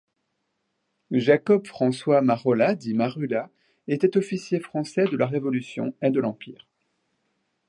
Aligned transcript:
Jacob 1.11 1.67
François 1.67 2.23
Marola 2.23 2.73
dit 2.73 2.95
Marulaz 2.95 3.51
était 3.87 4.17
officier 4.17 4.59
français 4.59 5.05
de 5.05 5.15
la 5.15 5.27
Révolution 5.27 5.93
et 6.01 6.09
de 6.09 6.19
l'Empire. 6.19 6.67